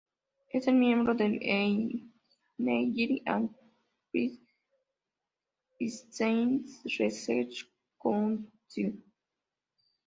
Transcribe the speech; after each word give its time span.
Es 0.51 0.65
miembro 0.65 1.13
del 1.13 1.37
Engineering 1.43 3.21
and 3.27 3.53
physical 4.11 4.43
Sciences 6.11 6.97
Research 6.97 7.67
Council. 8.01 8.95